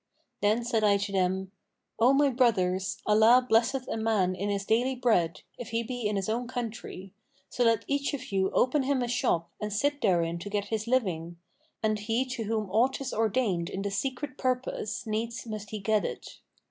Then 0.41 0.65
said 0.65 0.83
I 0.83 0.97
to 0.97 1.11
them, 1.11 1.51
'O 1.99 2.11
my 2.13 2.29
brothers, 2.31 2.97
Allah 3.05 3.45
blesseth 3.47 3.87
a 3.87 3.97
man 3.97 4.33
in 4.33 4.49
his 4.49 4.65
daily 4.65 4.95
bread, 4.95 5.41
if 5.59 5.69
he 5.69 5.83
be 5.83 6.07
in 6.07 6.15
his 6.15 6.27
own 6.27 6.47
country: 6.47 7.13
so 7.51 7.63
let 7.65 7.85
each 7.87 8.15
of 8.15 8.31
you 8.31 8.49
open 8.49 8.81
him 8.81 9.03
a 9.03 9.07
shop 9.07 9.51
and 9.61 9.71
sit 9.71 10.01
therein 10.01 10.39
to 10.39 10.49
get 10.49 10.69
his 10.69 10.87
living; 10.87 11.37
and 11.83 11.99
he 11.99 12.25
to 12.29 12.45
whom 12.45 12.71
aught 12.71 12.99
is 12.99 13.13
ordained 13.13 13.69
in 13.69 13.83
the 13.83 13.91
Secret 13.91 14.39
Purpose,[FN#498] 14.39 15.05
needs 15.11 15.45
must 15.45 15.69
he 15.69 15.77
get 15.77 16.03
it.' 16.03 16.39